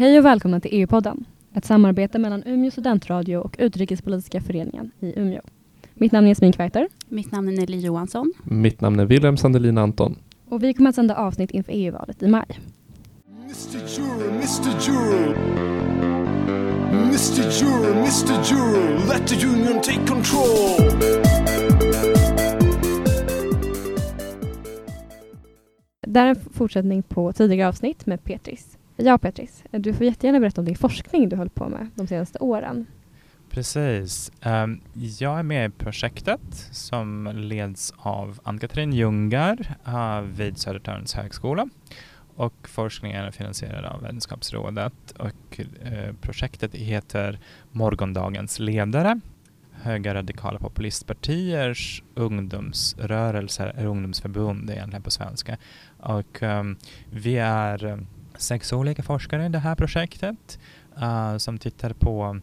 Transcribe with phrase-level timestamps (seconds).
[0.00, 1.24] Hej och välkomna till EU-podden,
[1.54, 5.40] ett samarbete mellan Umeå studentradio och Utrikespolitiska föreningen i Umeå.
[5.94, 6.88] Mitt namn är Jasmin Kvarter.
[7.08, 8.32] Mitt namn är Nelly Johansson.
[8.44, 10.16] Mitt namn är Wilhelm Sandelin Anton.
[10.48, 12.60] Och vi kommer att sända avsnitt inför EU-valet i maj.
[13.42, 13.88] Mr.
[13.88, 14.80] Juror, Mr.
[14.80, 15.36] Juror.
[16.92, 17.50] Mr.
[17.50, 18.44] Juror, Mr.
[18.44, 21.00] Juror, let the union take control.
[26.06, 28.76] Det här är en fortsättning på tidigare avsnitt med Petris.
[29.02, 32.38] Ja, Petris, du får jättegärna berätta om din forskning du hållit på med de senaste
[32.38, 32.86] åren.
[33.50, 34.32] Precis.
[34.40, 34.80] Ehm,
[35.18, 41.68] jag är med i projektet som leds av Ann-Katrin Ljungar eh, vid Södertörns högskola
[42.36, 47.38] och forskningen är finansierad av Vetenskapsrådet och eh, projektet heter
[47.70, 49.20] Morgondagens ledare.
[49.72, 55.56] Höga radikala populistpartiers ungdomsrörelser, eller ungdomsförbund egentligen på svenska.
[55.98, 56.76] Och um,
[57.10, 58.06] vi är ehm,
[58.40, 60.58] sex olika forskare i det här projektet
[61.02, 62.40] uh, som tittar på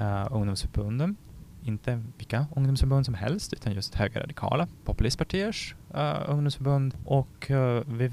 [0.00, 1.16] uh, ungdomsförbunden.
[1.62, 6.94] Inte vilka ungdomsförbund som helst utan just högerradikala populistpartiers uh, ungdomsförbund.
[7.04, 8.10] Och uh, vi,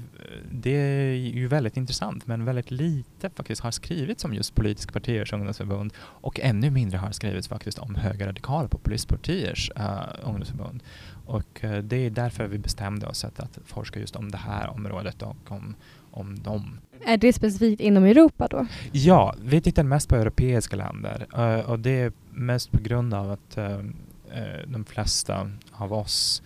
[0.50, 5.32] det är ju väldigt intressant men väldigt lite faktiskt har skrivits om just politiska partiers
[5.32, 10.82] ungdomsförbund och ännu mindre har skrivits faktiskt om högerradikala populistpartiers uh, ungdomsförbund.
[11.26, 14.70] Och uh, det är därför vi bestämde oss att, att forska just om det här
[14.70, 15.74] området och om,
[16.16, 16.78] om dem.
[17.06, 18.66] Är det specifikt inom Europa då?
[18.92, 23.30] Ja, vi tittar mest på europeiska länder uh, och det är mest på grund av
[23.30, 23.78] att uh,
[24.66, 26.42] de flesta av oss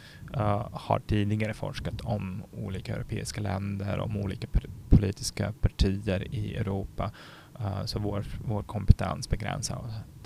[0.72, 4.48] har tidigare forskat om olika europeiska länder, om olika
[4.88, 7.10] politiska partier i Europa.
[7.84, 9.78] så vår, vår kompetens begränsar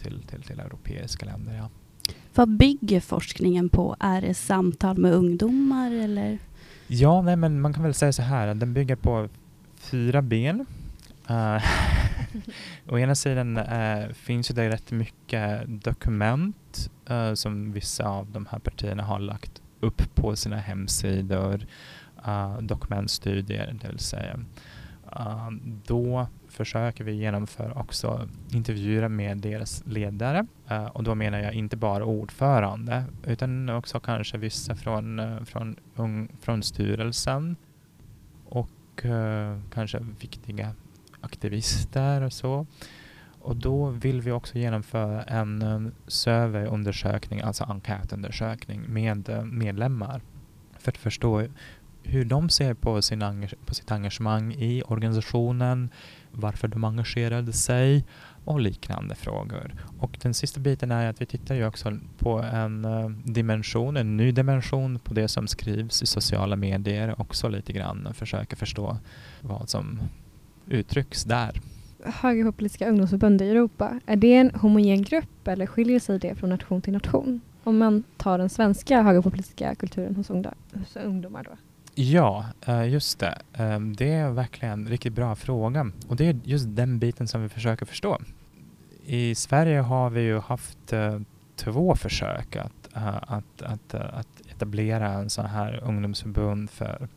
[0.03, 1.55] till, till, till europeiska länder.
[1.55, 1.69] Ja.
[2.35, 3.97] Vad bygger forskningen på?
[4.01, 6.39] Är det samtal med ungdomar eller?
[6.87, 9.29] Ja, nej, men man kan väl säga så här, den bygger på
[9.77, 10.67] fyra ben.
[11.31, 11.63] Uh,
[12.89, 18.59] å ena sidan uh, finns det rätt mycket dokument uh, som vissa av de här
[18.59, 21.67] partierna har lagt upp på sina hemsidor,
[22.61, 24.41] dokumentstudier det vill säga.
[25.17, 25.51] Eh,
[25.87, 30.47] då försöker vi genomföra också intervjuer med deras ledare.
[30.69, 36.29] Eh, och då menar jag inte bara ordförande utan också kanske vissa från, eh, från,
[36.41, 37.57] från styrelsen.
[38.49, 38.71] Och
[39.71, 40.75] kanske viktiga
[41.21, 42.67] aktivister och så.
[43.41, 50.21] Och då vill vi också genomföra en surveyundersökning, alltså enkätundersökning med medlemmar.
[50.79, 51.47] För att förstå
[52.05, 55.91] hur de ser på, sin på sitt engagemang i organisationen,
[56.31, 58.05] varför de engagerade sig
[58.45, 59.75] och liknande frågor.
[59.99, 64.17] Och den sista biten är att vi tittar ju också på en eh, dimension, en
[64.17, 68.99] ny dimension på det som skrivs i sociala medier också lite grann och försöker förstå
[69.41, 70.01] vad som
[70.67, 71.61] uttrycks där.
[72.05, 76.83] Högerpopulistiska ungdomsförbund i Europa, är det en homogen grupp eller skiljer sig det från nation
[76.83, 77.41] till nation?
[77.65, 80.31] Om man tar den svenska högerpopulistiska kulturen hos
[80.97, 81.57] ungdomar då?
[81.97, 83.39] Ja, eh, just det.
[83.53, 87.43] Eh, det är verkligen en riktigt bra fråga och det är just den biten som
[87.43, 88.19] vi försöker förstå.
[89.07, 91.21] I Sverige har vi ju haft eh,
[91.57, 97.09] två försök att, att, att, att etablera en sån här ungdomsförbund för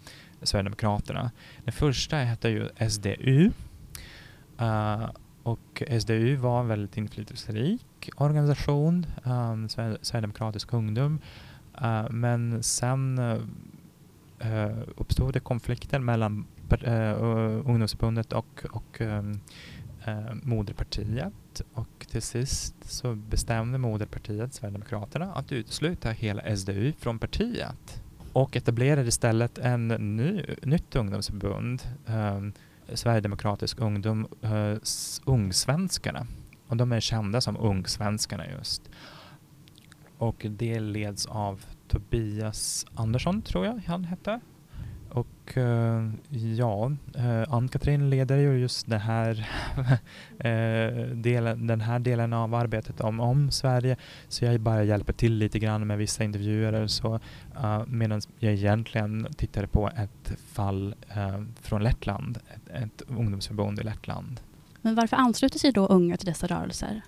[0.41, 1.31] Sverigedemokraterna.
[1.63, 3.51] Den första hette ju SDU
[5.43, 9.05] och SDU var en väldigt inflytelserik organisation,
[10.01, 11.19] Sverigedemokratisk ungdom.
[12.09, 13.19] men sen
[14.39, 16.45] eh, uppstod det konflikter mellan
[16.83, 17.15] eh,
[17.65, 19.39] ungdomsförbundet och, och ehm,
[20.05, 28.01] eh, moderpartiet och till sist så bestämde moderpartiet, Sverigedemokraterna, att utesluta hela SDU från partiet
[28.33, 32.41] och etablerade istället en ny, nytt ungdomsförbund, eh,
[32.93, 34.77] Sverigedemokratisk ungdom, eh,
[35.25, 36.27] Ungsvenskarna.
[36.67, 38.89] Och de är kända som Ungsvenskarna just.
[40.17, 44.39] Och det leds av Tobias Andersson tror jag han hette.
[45.09, 49.49] Och uh, ja, uh, Ann-Katrin leder ju just det här
[50.45, 53.97] uh, delen, den här delen av arbetet om, om Sverige.
[54.27, 57.19] Så jag bara hjälper till lite grann med vissa intervjuer eller så.
[57.63, 60.95] Uh, Medan jag egentligen tittade på ett fall
[61.61, 64.39] från Lettland, ett, ett ungdomsförbund i Lettland.
[64.81, 67.01] Men varför ansluter sig då unga till dessa rörelser?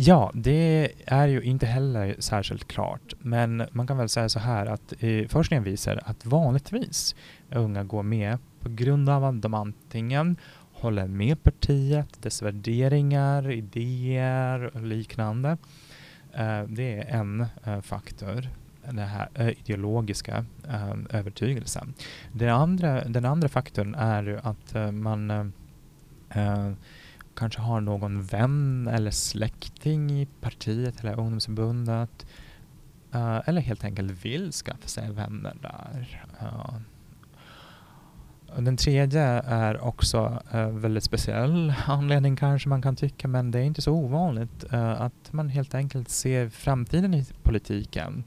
[0.00, 3.14] Ja, det är ju inte heller särskilt klart.
[3.18, 7.14] Men man kan väl säga så här att eh, forskningen visar att vanligtvis
[7.50, 10.36] unga går med på grund av att de antingen
[10.72, 15.56] håller med partiet, dess värderingar, idéer och liknande.
[16.32, 18.48] Eh, det är en eh, faktor,
[18.84, 21.94] den här eh, ideologiska eh, övertygelsen.
[22.32, 25.46] Den andra, den andra faktorn är ju att eh, man eh,
[26.30, 26.72] eh,
[27.38, 32.26] kanske har någon vän eller släkting i partiet eller ungdomsförbundet.
[33.14, 36.24] Uh, eller helt enkelt vill skaffa sig vänner där.
[36.42, 36.74] Uh,
[38.62, 43.62] den tredje är också uh, väldigt speciell anledning kanske man kan tycka, men det är
[43.62, 48.24] inte så ovanligt uh, att man helt enkelt ser framtiden i politiken.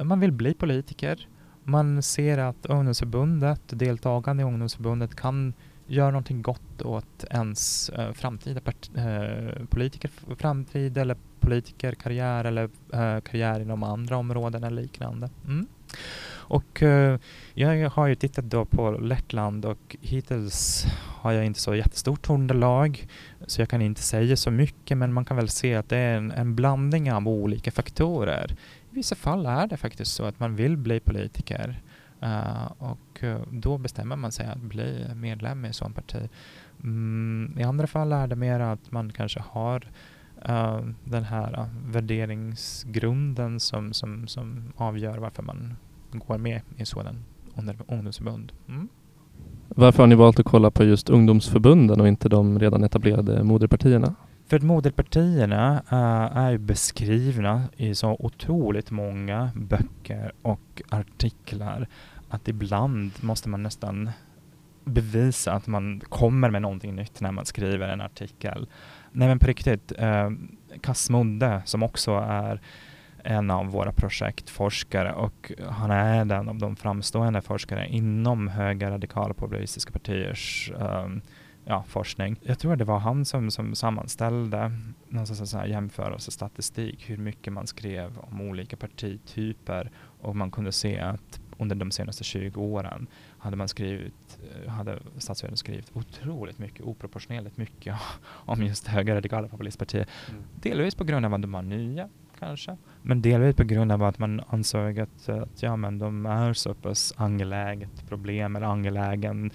[0.00, 1.28] Man vill bli politiker.
[1.64, 5.54] Man ser att ungdomsförbundet, deltagande i ungdomsförbundet kan
[5.86, 8.60] gör någonting gott åt ens uh, framtida
[8.96, 15.30] uh, politiker, framtid eller politikerkarriär eller uh, karriär inom andra områden eller liknande.
[15.46, 15.66] Mm.
[16.46, 17.18] Och uh,
[17.54, 20.86] jag har ju tittat då på Lettland och hittills
[21.20, 23.06] har jag inte så jättestort underlag
[23.46, 26.16] så jag kan inte säga så mycket men man kan väl se att det är
[26.16, 28.56] en, en blandning av olika faktorer.
[28.90, 31.80] I vissa fall är det faktiskt så att man vill bli politiker
[32.24, 36.28] uh, och uh, då bestämmer man sig att bli medlem i ett sådant parti.
[36.82, 39.88] Mm, I andra fall är det mer att man kanske har
[40.48, 45.76] uh, den här värderingsgrunden som, som, som avgör varför man
[46.12, 47.24] går med i sådan
[47.88, 48.52] ungdomsförbund.
[48.68, 48.88] Mm.
[49.68, 54.14] Varför har ni valt att kolla på just ungdomsförbunden och inte de redan etablerade moderpartierna?
[54.46, 61.88] För att moderpartierna uh, är beskrivna i så otroligt många böcker och artiklar
[62.34, 64.10] att ibland måste man nästan
[64.84, 68.66] bevisa att man kommer med någonting nytt när man skriver en artikel.
[69.12, 70.30] Nej men på riktigt, eh,
[70.80, 72.60] Kasmunde som också är
[73.24, 79.34] en av våra projektforskare och han är en av de framstående forskare inom höga radikala
[79.34, 81.06] populistiska partiers eh,
[81.64, 82.36] ja, forskning.
[82.42, 84.72] Jag tror det var han som, som sammanställde
[85.08, 89.90] någon jämförelsestatistik hur mycket man skrev om olika partityper
[90.20, 93.06] och man kunde se att under de senaste 20 åren
[93.38, 97.94] hade man skrivit, eh, hade statsvärlden skrivit otroligt mycket, oproportionerligt mycket
[98.26, 100.06] om just höga radikala populistpartier.
[100.28, 100.42] Mm.
[100.54, 102.08] Delvis på grund av att de var nya
[102.38, 106.52] kanske, men delvis på grund av att man ansåg att, att ja, men de är
[106.52, 109.50] så pass angeläget problem eller angelägen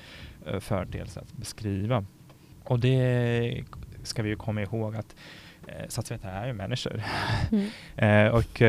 [0.54, 2.06] uh, företeelse att beskriva.
[2.64, 3.64] Och det
[4.04, 5.16] ska vi ju komma ihåg att
[5.68, 7.04] uh, statsvetare är ju människor.
[7.98, 8.34] Mm.
[8.34, 8.62] och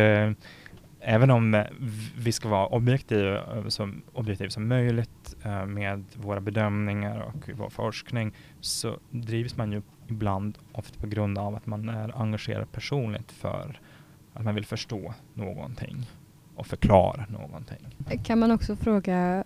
[1.01, 1.65] även om
[2.17, 8.33] vi ska vara objektiva som, objektiva som möjligt uh, med våra bedömningar och vår forskning
[8.61, 13.81] så drivs man ju ibland ofta på grund av att man är engagerad personligt för
[14.35, 16.07] att man vill förstå någonting
[16.55, 17.97] och förklara någonting.
[18.25, 19.45] Kan man också fråga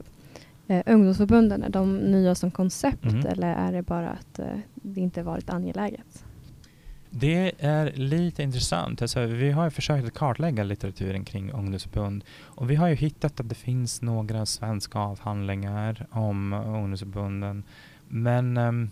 [0.66, 3.26] eh, ungdomsförbunden, är de nya som koncept mm.
[3.26, 6.24] eller är det bara att eh, det inte varit angeläget?
[7.16, 9.02] Det är lite intressant.
[9.02, 13.48] Alltså, vi har försökt att kartlägga litteraturen kring ungdomsförbund och vi har ju hittat att
[13.48, 17.64] det finns några svenska avhandlingar om ungdomsförbunden.
[18.08, 18.90] Men um,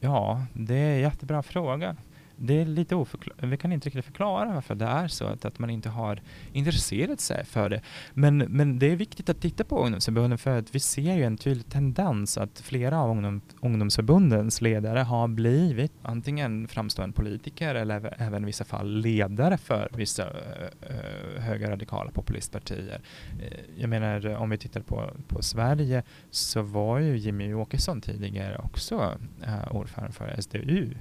[0.00, 1.96] ja, det är en jättebra fråga
[2.42, 3.44] det är lite oförklarligt.
[3.44, 6.20] vi kan inte riktigt förklara varför det är så, att, att man inte har
[6.52, 7.80] intresserat sig för det.
[8.14, 11.36] Men, men det är viktigt att titta på ungdomsförbunden för att vi ser ju en
[11.36, 18.42] tydlig tendens att flera av ungdom, ungdomsförbundens ledare har blivit antingen framstående politiker eller även
[18.42, 23.00] i vissa fall ledare för vissa uh, höga radikala populistpartier.
[23.40, 23.46] Uh,
[23.76, 29.14] jag menar om vi tittar på, på Sverige så var ju Jimmy Åkesson tidigare också
[29.42, 30.94] uh, ordförande för SDU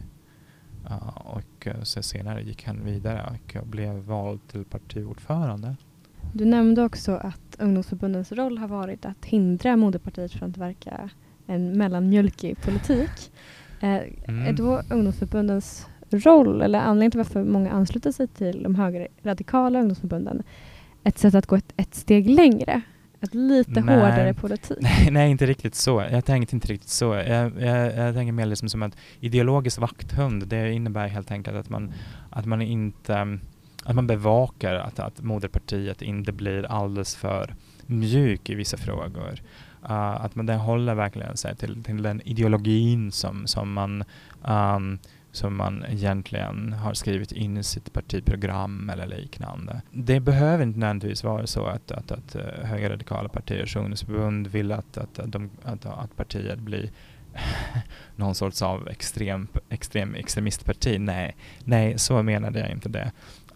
[1.15, 5.75] och eh, senare gick han vidare och blev vald till partiordförande.
[6.33, 11.09] Du nämnde också att ungdomsförbundens roll har varit att hindra moderpartiet från att verka
[11.45, 13.31] en mellanmjölkig politik.
[13.79, 14.47] Eh, mm.
[14.47, 20.43] Är då ungdomsförbundens roll, eller anledningen till varför många ansluter sig till de högerradikala ungdomsförbunden,
[21.03, 22.81] ett sätt att gå ett, ett steg längre?
[23.21, 24.77] Ett lite nej, hårdare politik?
[24.81, 26.05] Nej, nej, inte riktigt så.
[26.11, 27.13] Jag tänkte inte riktigt så.
[27.13, 31.69] Jag, jag, jag tänker mer liksom som att ideologisk vakthund, det innebär helt enkelt att
[31.69, 31.93] man,
[32.29, 33.39] att man inte
[33.83, 39.41] att man bevakar att, att moderpartiet inte blir alldeles för mjuk i vissa frågor.
[39.83, 39.91] Uh,
[40.25, 44.03] att man den håller verkligen sig till, till den ideologin som, som man
[44.47, 44.99] um,
[45.31, 49.81] som man egentligen har skrivit in i sitt partiprogram eller liknande.
[49.91, 54.97] Det behöver inte nödvändigtvis vara så att, att, att eh, högerradikala partiers ungdomsförbund vill att,
[54.97, 56.89] att, att, de, att, att partiet blir
[58.15, 60.99] någon sorts av extrem, extrem extremistparti.
[60.99, 63.11] Nej, nej, så menade jag inte det.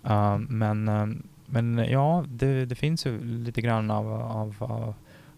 [0.09, 1.07] Uh, men, uh,
[1.45, 4.93] men eh, ja, det, det, finns ju lite grann av, av, av,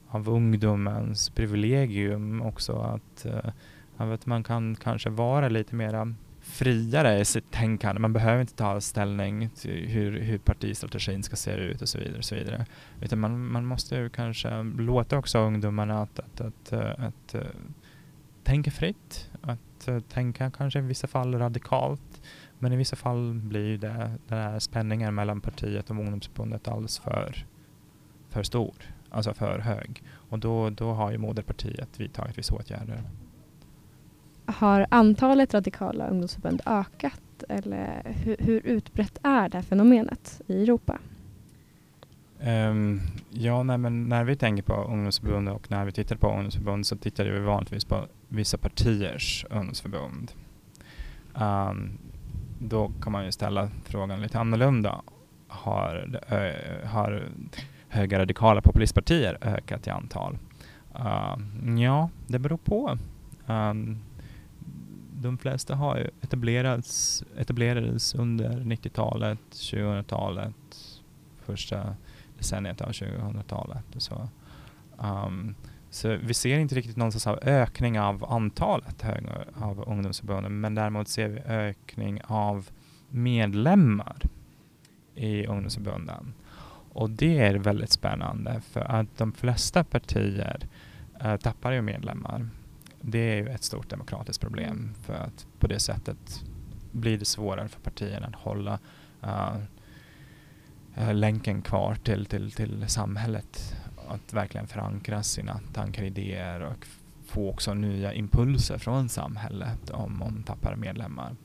[0.08, 3.52] av ungdomens privilegium också att uh,
[3.98, 6.14] att man kan kanske vara lite mera
[6.46, 8.02] friare i sitt tänkande.
[8.02, 12.18] Man behöver inte ta ställning till hur, hur partistrategin ska se ut och så vidare.
[12.18, 12.66] Och så vidare.
[13.02, 17.46] Utan man, man måste ju kanske låta också ungdomarna att, att, att, eh, att, att
[18.44, 22.22] tänka fritt att eh, tänka kanske i vissa fall radikalt.
[22.60, 27.46] Men i vissa fall blir det, den här spänningen mellan partiet och ungdomsförbundet alldeles för,
[28.30, 28.74] för stor,
[29.10, 30.04] alltså för hög.
[30.14, 33.04] Och då, då har ju moderpartiet vidtagit vissa åtgärder.
[34.46, 41.00] Har antalet radikala ungdomsförbund ökat eller hur, hur utbrett är det här fenomenet i Europa?
[42.40, 46.88] Um, ja, nej, men när vi tänker på ungdomsförbund och när vi tittar på ungdomsförbund
[46.88, 50.32] så tittar vi vanligtvis på vissa partiers ungdomsförbund.
[51.34, 51.98] Um,
[52.60, 55.02] då kan man ju ställa frågan lite annorlunda.
[55.48, 56.54] Har, ö,
[56.86, 57.30] har
[57.88, 60.38] höga radikala populistpartier ökat i antal?
[61.00, 61.38] Uh,
[61.82, 62.98] ja, det beror på.
[63.48, 64.00] Um,
[65.26, 70.56] de flesta har etablerats, etablerades under 90-talet, 2000-talet,
[71.46, 71.96] första
[72.38, 73.86] decenniet av 2000-talet.
[73.98, 74.30] Så,
[74.98, 75.56] um,
[75.90, 79.06] så vi ser inte riktigt någon sorts ökning av antalet
[79.62, 82.70] av ungdomsförbunden men däremot ser vi ökning av
[83.10, 84.18] medlemmar
[85.16, 86.34] i ungdomsförbunden.
[86.94, 90.68] Och det är väldigt spännande för att de flesta partier
[91.22, 92.50] äh, tappar ju medlemmar.
[93.08, 96.44] Det är ju ett stort demokratiskt problem för att på det sättet
[96.92, 98.80] blir det svårare för partierna att hålla
[99.24, 99.58] uh,
[100.98, 103.76] uh, länken kvar till, till, till samhället.
[104.08, 106.88] Att verkligen förankra sina tankar och idéer och
[107.26, 111.36] få också nya impulser från samhället om man tappar medlemmar.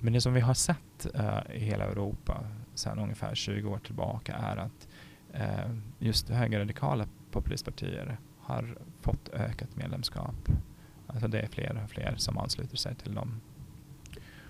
[0.00, 2.44] Men det som vi har sett uh, i hela Europa
[2.74, 4.88] sedan ungefär 20 år tillbaka är att
[5.34, 10.48] uh, just högerradikala populistpartier har fått ökat medlemskap.
[11.06, 13.40] Alltså det är fler och fler som ansluter sig till dem.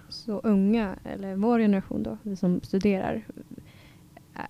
[0.09, 3.25] Så unga, eller vår generation då, vi som studerar,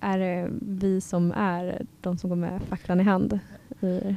[0.00, 3.38] är det vi som är de som går med facklan i hand?
[3.80, 4.16] I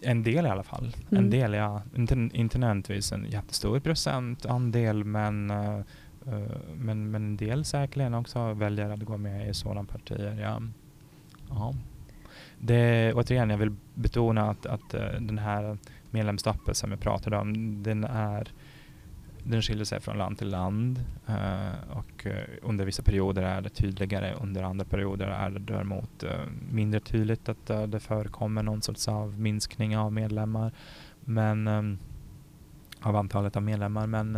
[0.00, 0.96] en del i alla fall.
[1.10, 1.24] Mm.
[1.24, 1.82] En del, ja.
[1.96, 5.80] Inte, inte nödvändigtvis en jättestor procentandel men, uh,
[6.74, 10.40] men, men en del säkerligen också väljer att gå med i sådana partier.
[10.40, 10.62] Ja.
[11.48, 11.74] ja.
[12.58, 15.78] Det, återigen, jag vill betona att, att eh, den här
[16.10, 18.48] medlemstappet som jag pratade om, den är
[19.46, 23.68] den skiljer sig från land till land uh, och eh, under vissa perioder är det
[23.68, 26.30] tydligare, under andra perioder är det däremot uh,
[26.70, 30.72] mindre tydligt att det förekommer någon sorts av minskning av medlemmar,
[31.20, 31.98] men um,
[33.00, 34.06] av antalet av medlemmar.
[34.06, 34.36] Men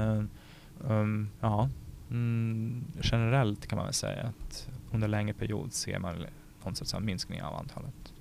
[0.89, 1.69] um, ja,
[2.11, 6.27] mm, generellt kan man väl säga att under längre period ser man
[6.75, 8.13] sorts av minskning av antalet.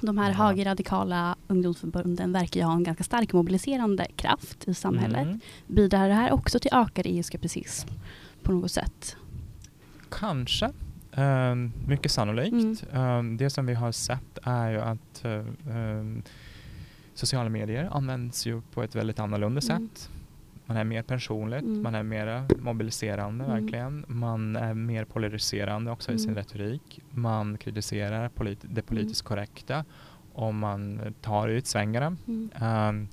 [0.00, 5.22] De här högerradikala ungdomsförbunden verkar ju ha en ganska stark mobiliserande kraft i samhället.
[5.22, 5.40] Mm.
[5.66, 7.88] Bidrar det här också till ökad EU-skepticism
[8.42, 9.16] på något sätt?
[10.10, 10.70] Kanske.
[11.16, 12.84] Um, mycket sannolikt.
[12.92, 13.18] Mm.
[13.18, 16.22] Um, det som vi har sett är ju att um,
[17.14, 19.88] sociala medier används ju på ett väldigt annorlunda mm.
[19.88, 20.10] sätt.
[20.68, 21.82] Man är mer personligt, mm.
[21.82, 23.60] man är mer mobiliserande mm.
[23.60, 24.04] verkligen.
[24.08, 26.36] Man är mer polariserande också i sin mm.
[26.42, 27.00] retorik.
[27.10, 29.28] Man kritiserar polit det politiskt mm.
[29.28, 29.84] korrekta
[30.32, 32.16] och man tar ut svängarna.
[32.26, 33.08] Um,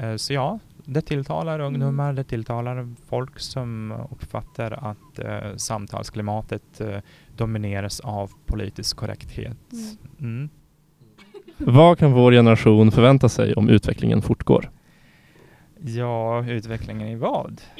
[0.00, 6.96] uh, så ja, det tilltalar ungdomar, det tilltalar folk som uppfattar att uh, samtalsklimatet uh,
[7.36, 9.72] domineras av politisk korrekthet.
[10.20, 10.48] Mm.
[11.58, 14.70] Vad kan vår generation förvänta sig om utvecklingen fortgår?
[15.84, 17.60] Ja, utvecklingen i vad?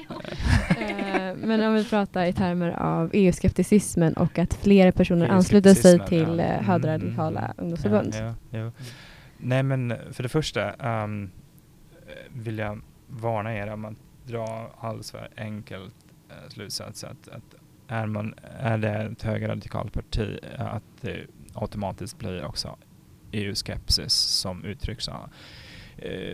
[0.79, 6.07] Eh, men om vi pratar i termer av EU-skepticismen och att fler personer ansluter sig
[6.07, 6.45] till ja.
[6.45, 7.55] Eh, högerradikala mm.
[7.59, 8.15] ungdomsförbund.
[8.15, 8.73] Ja, ja,
[9.39, 10.73] Nej, men för det första
[11.05, 11.31] um,
[12.29, 13.95] vill jag varna er om att
[14.27, 15.95] dra alldeles för enkelt
[16.31, 17.55] uh, slutsats att, att
[17.89, 22.77] är, man, är det ett högerradikalt parti att det automatiskt blir också
[23.33, 25.15] EU-skepsis som uttrycks Eh,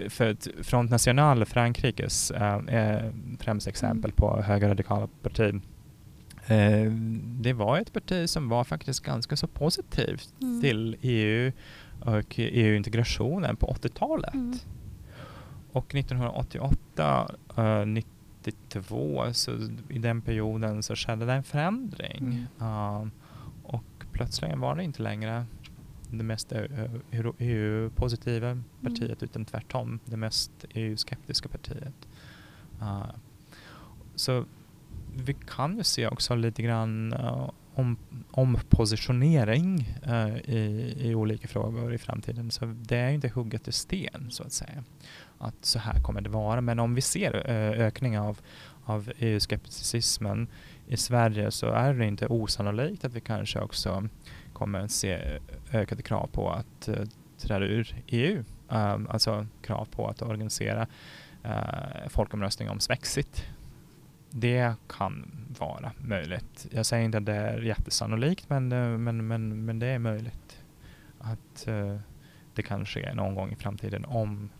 [0.08, 4.16] för att Front National, Frankrikes äh, främsta exempel mm.
[4.16, 5.60] på högerradikala parti,
[6.46, 6.92] eh,
[7.40, 10.60] det var ett parti som var faktiskt ganska så positivt mm.
[10.60, 11.52] till EU
[12.00, 14.34] och EU-integrationen på 80-talet.
[14.34, 14.58] Mm.
[15.72, 17.28] Och 1988,
[17.58, 19.50] uh, 92, så
[19.88, 22.46] i den perioden så skedde det en förändring.
[22.60, 23.06] Uh,
[23.62, 25.46] och plötsligen var det inte längre
[26.18, 26.52] det mest
[27.38, 28.64] EU-positiva mm.
[28.82, 32.08] partiet utan tvärtom det mest EU-skeptiska partiet.
[32.80, 33.10] Uh,
[34.14, 34.44] så
[35.16, 37.96] vi kan ju se också lite grann uh, om,
[38.30, 42.50] ompositionering uh, i, i olika frågor i framtiden.
[42.50, 44.84] Så det är inte hugget i sten så att säga.
[45.38, 46.60] Att så här kommer det vara.
[46.60, 48.40] Men om vi ser uh, ökning av,
[48.84, 50.48] av EU-skepticismen
[50.86, 54.08] i Sverige så är det inte osannolikt att vi kanske också
[54.52, 55.38] kommer att se
[55.72, 57.04] ökade krav på att uh,
[57.38, 58.38] träda ur EU.
[58.38, 60.86] Um, ehm, alltså krav på att organisera
[61.44, 63.46] uh, folkomröstning om Svexit.
[64.30, 66.66] Det kan vara möjligt.
[66.70, 70.62] Jag säger inte att det är jättesannolikt men, eh, men, men, men det är möjligt
[71.18, 71.98] att uh,
[72.54, 74.50] det kan ske någon gång i framtiden om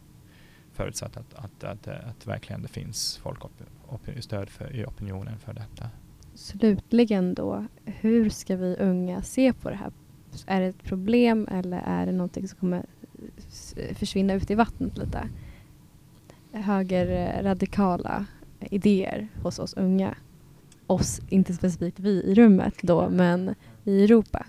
[0.73, 5.91] förutsatt att, att, att, att verkligen det finns folkstöd för, i opinionen för detta.
[6.35, 9.93] Slutligen då, hur ska vi unga se på det här?
[10.47, 12.87] Är det ett problem eller är det någonting som kommer
[13.95, 15.29] försvinna ut i vattnet lite?
[16.52, 18.26] Högerradikala
[18.61, 20.14] eh, idéer hos oss unga.
[20.87, 24.47] Oss, inte specifikt vi i rummet då, men i Europa.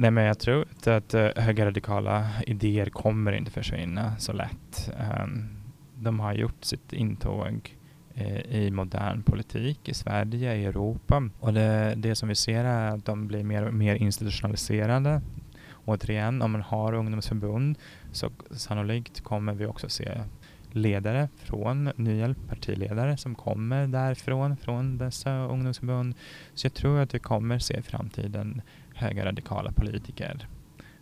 [0.00, 4.92] Nej, men jag tror att, att uh, högerradikala idéer kommer inte försvinna så lätt.
[5.22, 5.48] Um,
[5.94, 7.76] de har gjort sitt intåg
[8.20, 11.28] uh, i modern politik i Sverige, i Europa.
[11.40, 15.22] Och det, det som vi ser är att de blir mer och mer institutionaliserade.
[15.84, 17.78] Återigen, om man har ungdomsförbund
[18.12, 20.20] så sannolikt kommer vi också se
[20.70, 26.14] ledare från nya partiledare som kommer därifrån, från dessa ungdomsförbund.
[26.54, 28.62] Så jag tror att vi kommer se i framtiden
[28.98, 30.48] högerradikala politiker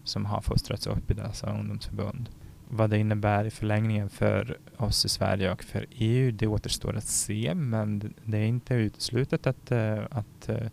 [0.05, 2.29] som har fostrats upp i dessa ungdomsförbund.
[2.69, 7.05] Vad det innebär i förlängningen för oss i Sverige och för EU, det återstår att
[7.05, 10.67] se, men det är inte uteslutet att, eh, att, eh,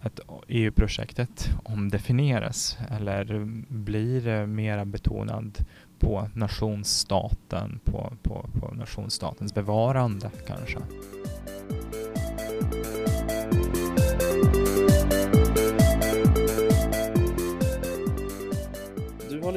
[0.00, 5.58] att EU-projektet omdefinieras eller blir eh, mera betonad
[5.98, 10.78] på nationsstaten, på, på, på nationsstatens bevarande kanske.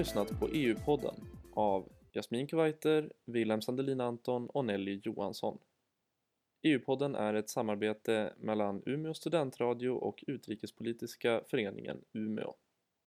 [0.01, 1.15] Lyssnat på EU-podden
[1.53, 5.57] av Jasmin Kuwaiter, Wilhelm Sandelin Anton och Nelly Johansson.
[6.61, 12.53] EU-podden är ett samarbete mellan Umeå studentradio och Utrikespolitiska föreningen Umeå.